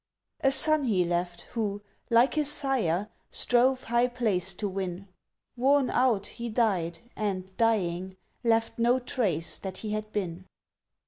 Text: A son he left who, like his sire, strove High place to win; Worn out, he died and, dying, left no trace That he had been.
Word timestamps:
A 0.39 0.49
son 0.49 0.85
he 0.85 1.05
left 1.05 1.41
who, 1.53 1.79
like 2.09 2.33
his 2.33 2.51
sire, 2.51 3.07
strove 3.29 3.83
High 3.83 4.07
place 4.07 4.55
to 4.55 4.67
win; 4.67 5.07
Worn 5.55 5.91
out, 5.91 6.25
he 6.25 6.49
died 6.49 6.97
and, 7.15 7.55
dying, 7.55 8.17
left 8.43 8.79
no 8.79 8.97
trace 8.97 9.59
That 9.59 9.77
he 9.77 9.91
had 9.91 10.11
been. 10.11 10.45